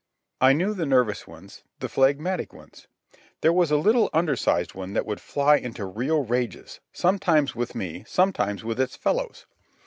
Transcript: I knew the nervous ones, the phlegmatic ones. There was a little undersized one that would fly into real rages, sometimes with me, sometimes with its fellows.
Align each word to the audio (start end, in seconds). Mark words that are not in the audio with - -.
I 0.41 0.53
knew 0.53 0.73
the 0.73 0.87
nervous 0.87 1.27
ones, 1.27 1.63
the 1.77 1.87
phlegmatic 1.87 2.53
ones. 2.53 2.87
There 3.41 3.53
was 3.53 3.69
a 3.69 3.77
little 3.77 4.09
undersized 4.13 4.73
one 4.73 4.93
that 4.93 5.05
would 5.05 5.21
fly 5.21 5.57
into 5.57 5.85
real 5.85 6.25
rages, 6.25 6.79
sometimes 6.91 7.53
with 7.53 7.75
me, 7.75 8.03
sometimes 8.07 8.63
with 8.63 8.79
its 8.79 8.95
fellows. 8.95 9.45